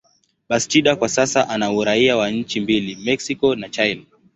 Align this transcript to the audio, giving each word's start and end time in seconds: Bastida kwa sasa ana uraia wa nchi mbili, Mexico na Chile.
Bastida 0.49 0.95
kwa 0.95 1.09
sasa 1.09 1.49
ana 1.49 1.71
uraia 1.71 2.17
wa 2.17 2.29
nchi 2.29 2.59
mbili, 2.59 2.95
Mexico 2.95 3.55
na 3.55 3.69
Chile. 3.69 4.05